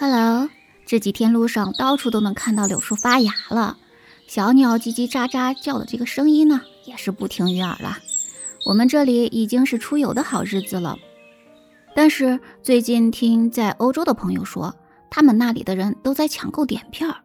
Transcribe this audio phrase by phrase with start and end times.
[0.00, 0.48] Hello，
[0.86, 3.76] 这几天路上到处都能看到柳树发芽了，
[4.28, 7.98] 小鸟叽叽喳喳叫的这个声音呢，也是不听于耳了。
[8.64, 10.96] 我们这里已经是出游的好日子了，
[11.96, 14.72] 但是最近听在欧洲的朋友说，
[15.10, 17.16] 他们那里的人都在抢购碘片儿，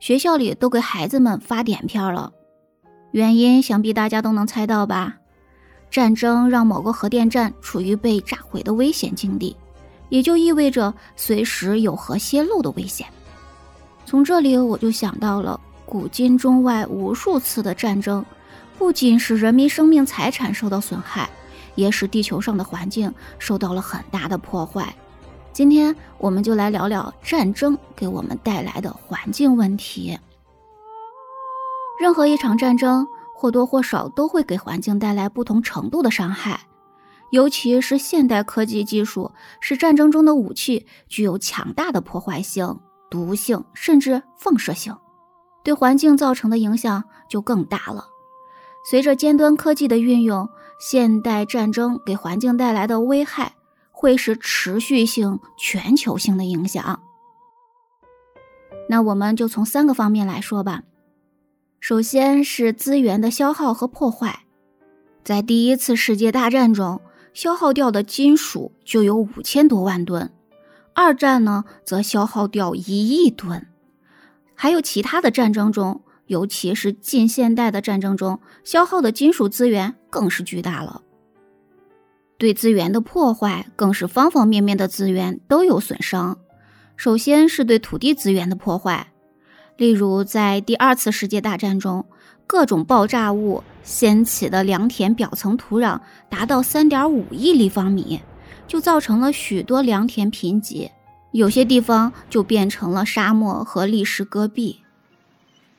[0.00, 2.32] 学校里都给孩子们发碘片了。
[3.10, 5.16] 原因想必大家都能猜到吧？
[5.90, 9.54] 战争让某个核电站处于被炸毁的危险境地。
[10.08, 13.06] 也就意味着随时有核泄漏的危险。
[14.04, 18.24] 从这里我就想到了，古今中外无数次的战争，
[18.78, 21.28] 不仅使人民生命财产受到损害，
[21.74, 24.94] 也使地球上的环境受到了很大的破坏。
[25.52, 30.18] 今天我们就来聊聊战争给我们带来的环境问题。
[31.98, 36.60] 任何一场战争或多或少都会给环境带来不同程度的伤害。
[37.30, 42.78] 尤其是现代科技技术使战争中的武器具有强大的破坏性、
[43.10, 44.96] 毒性，甚至放射性，
[45.64, 48.06] 对环境造成的影响就更大了。
[48.88, 53.54] 随着尖端科技的运用，现代战争给环境带来的危害
[53.90, 57.02] 会是持续性、全球性的影响。
[58.88, 60.84] 那我们就从三个方面来说吧。
[61.80, 64.44] 首先是资源的消耗和破坏，
[65.24, 67.00] 在第一次世界大战中。
[67.36, 70.32] 消耗掉的金属就有五千多万吨，
[70.94, 73.66] 二战呢则消耗掉一亿吨，
[74.54, 81.02] 还有其他的战争中，尤其是近现代的战争中，消耗的金属资源更是巨大了。
[82.38, 86.38] 对资源的破坏更是方方面面的资源都有损伤。
[86.96, 89.12] 首先是对土地资源的破坏，
[89.76, 92.04] 例如在第二次世界大战中。
[92.48, 98.20] 各种爆炸物掀起的良田表层土壤达到三点五亿立方米，
[98.68, 100.92] 就造成了许多良田贫瘠，
[101.32, 104.82] 有些地方就变成了沙漠和砾石戈壁。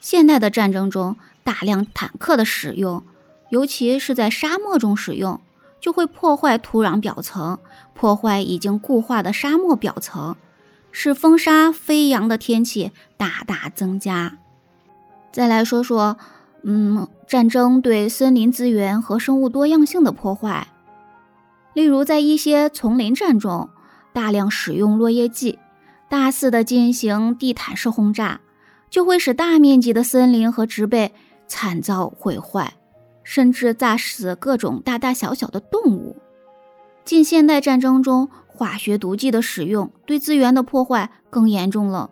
[0.00, 3.02] 现代的战争中，大量坦克的使用，
[3.48, 5.40] 尤其是在沙漠中使用，
[5.80, 7.58] 就会破坏土壤表层，
[7.94, 10.36] 破坏已经固化的沙漠表层，
[10.92, 14.38] 使风沙飞扬的天气大大增加。
[15.32, 16.16] 再来说说。
[16.62, 20.66] 嗯，战争对森林资源和生物多样性的破坏，
[21.72, 23.70] 例如在一些丛林战中，
[24.12, 25.58] 大量使用落叶剂，
[26.10, 28.42] 大肆的进行地毯式轰炸，
[28.90, 31.14] 就会使大面积的森林和植被
[31.48, 32.74] 惨遭毁坏，
[33.24, 36.18] 甚至炸死各种大大小小的动物。
[37.06, 38.28] 近现代战争中，
[38.60, 42.10] 化学毒剂的使用对资源的破坏更严重了。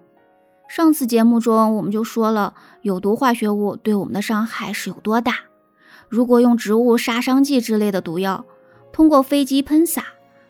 [0.66, 5.40] 上次节目中我们就说了，有毒化学物对我们的伤害是有多大。
[6.08, 8.46] 如果用植物杀伤剂之类的毒药，
[8.94, 10.06] 通过飞机喷洒，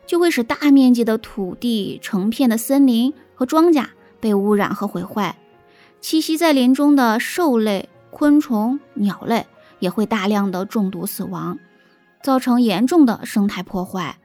[0.07, 3.85] 就会使大面积的土地、成片的森林和庄稼
[4.21, 5.37] 被污染和毁坏。
[6.01, 9.45] 栖息在林中的兽类、昆虫、鸟类
[9.81, 11.59] 也会大量的中毒死亡，
[12.23, 14.21] 造成严重的生态破坏。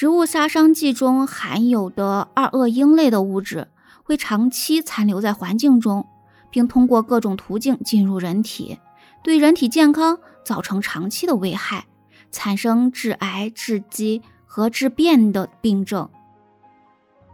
[0.00, 3.66] 植物杀伤剂中含有的二恶英类的物质。
[4.04, 6.06] 会长期残留在环境中，
[6.52, 8.78] 并通过各种途径进入人体，
[9.24, 11.86] 对人体健康造成长期的危害，
[12.30, 16.08] 产生致癌、致畸和致变的病症。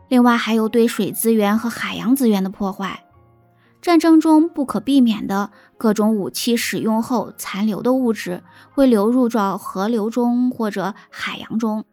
[0.09, 3.05] 另外，还有对水资源和海洋资源的破坏。
[3.83, 8.43] 战争中不可避免的各种武器使用后残留的物质
[8.73, 11.85] 会流入到河流中或者海洋中，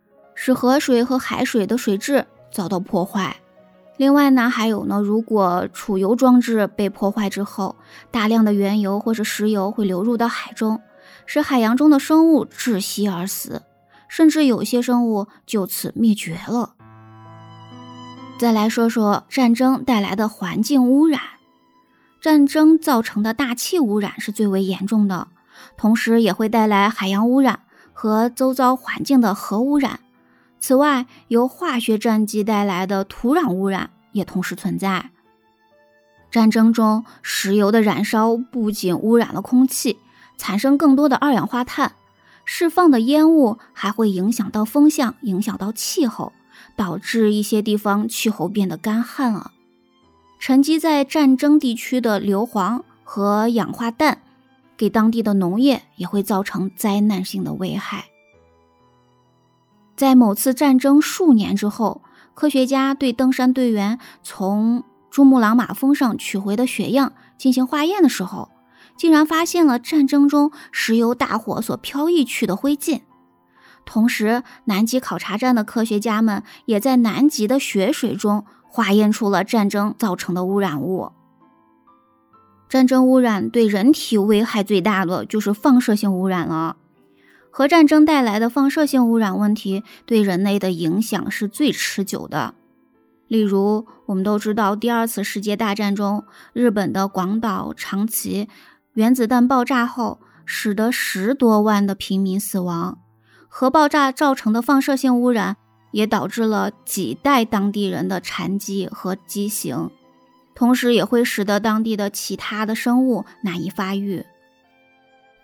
[0.44, 3.36] 使河水和海水的水质遭到破坏。
[3.98, 7.76] 另外呢，还有呢，如果储油装置被破坏之后，
[8.10, 10.82] 大量的原油或者石油会流入到海中，
[11.28, 13.62] 使海洋中的生物窒息而死，
[14.08, 16.74] 甚至有些生物就此灭绝了。
[18.40, 21.22] 再来说说战争带来的环境污染，
[22.20, 25.28] 战争造成的大气污染是最为严重的，
[25.78, 27.60] 同时也会带来海洋污染
[27.94, 30.00] 和周遭环境的核污染。
[30.62, 35.10] 此外，由化学战机带来的土壤污染也同时存在。
[36.30, 39.98] 战争中，石油的燃烧不仅污染了空气，
[40.38, 41.94] 产生更多的二氧化碳，
[42.46, 46.32] 释放的烟雾还会影响到风向，影响到气候，
[46.78, 49.52] 导致一些地方气候变得干旱了。
[50.40, 54.20] 沉积在战争地区的硫磺和氧化氮，
[54.78, 58.11] 给当地的农业也会造成灾难性的危害。
[59.96, 62.02] 在某次战争数年之后，
[62.34, 68.50] 科学家对登山队员从珠穆朗玛峰上取回的血样进行化验的时候，
[68.98, 73.02] 竟然发现了战争中石油大火所飘逸去的灰烬。
[73.86, 81.12] 同时，南极考察站的科学家们也在南极的雪水中化验出了战争造成的污染物。
[82.70, 86.78] 战争污染对人体危害最大的就是放射性污染了。
[87.52, 92.56] 核战争带来的放射性污染问题对人类的影响是最持久的。
[93.28, 98.48] 例如，我们都知道，第二次世界大战中，日本的广岛、长崎
[98.94, 102.98] 原子弹爆炸后，使得十多万的平民死亡。
[103.48, 105.58] 核爆炸造成的放射性污染
[105.92, 109.90] 也导致了几代当地人的残疾和畸形。
[110.56, 114.26] 同时也会使得当地的其他的生物难以发育。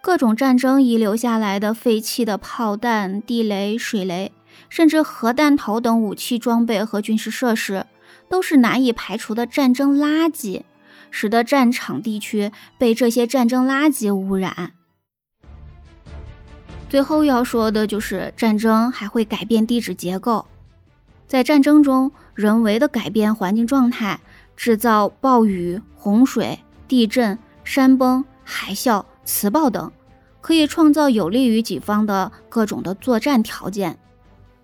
[0.08, 4.32] 各种战争遗留下来的废弃的炮弹、地雷、水雷，
[4.70, 7.86] 甚至核弹头等武器装备和军事设施，
[8.30, 10.62] 都是难以排除的战争垃圾，
[11.12, 14.72] 使得战场地区被这些战争垃圾污染。
[16.88, 20.46] 最后要说的就是，战争还会改变地质结构，
[21.28, 24.18] 在战争中人为的改变环境状态。
[24.56, 26.58] 制造暴雨、洪水、
[26.88, 29.92] 地震、山崩、海啸、磁暴等，
[30.48, 33.98] 可以创造有利于己方的各种的作战条件。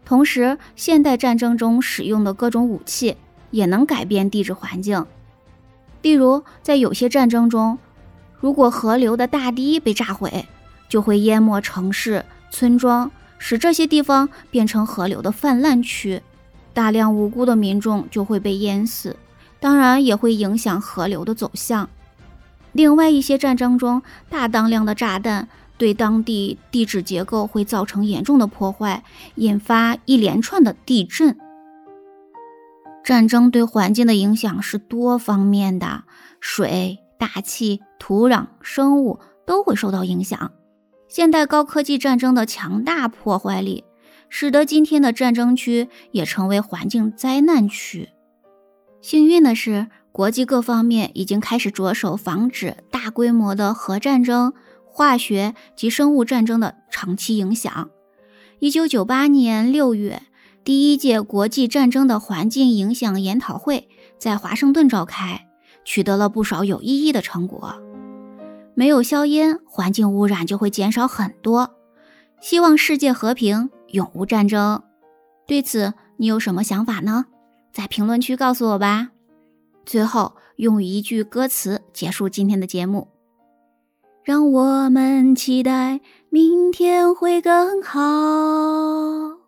[0.06, 3.18] 同时，现代战争中使用的各种武器
[3.52, 5.06] 也能改变地质环境。
[6.02, 7.78] 例如，在有些战争中，
[8.40, 10.48] 如果河流的大堤被炸毁，
[10.88, 16.22] 就会淹没城市、村庄，使这些地方变成河流的泛滥区，
[16.74, 19.18] 大量无辜的民众就会被淹死。
[19.60, 21.90] 当然也会影响河流的走向。
[22.72, 25.50] 另外一些战争中，大当量的炸弹
[25.84, 29.04] 对当地地质结构会造成严重的破坏，
[29.36, 31.38] 引发一连串的地震。
[33.04, 36.06] 战争对环境的影响是多方面的，
[36.40, 40.54] 水、大气、土壤、生物都会受到影响。
[41.10, 43.84] 现代高科技战争的强大破坏力，
[44.30, 48.08] 使得今天的战争区也成为环境灾难区。
[49.02, 54.54] 幸运的是，国际各方面已经开始着手防止大规模的核战争、
[54.94, 57.90] 化学及生物战争的长期影响。
[58.60, 60.22] 一九九八年六月，
[60.64, 65.48] 第一届国际战争的环境影响研讨会在华盛顿召开，
[65.84, 67.74] 取得了不少有意义的成果。
[68.76, 71.74] 没有硝烟，环境污染就会减少很多。
[72.40, 74.84] 希望世界和平，永无战争。
[75.48, 77.26] 对此，你有什么想法呢？
[77.72, 79.10] 在评论区告诉我吧。
[79.86, 83.10] 最后，用一句歌词结束今天的节目：
[84.24, 86.00] 让我们期待
[86.30, 89.43] 明天会更好。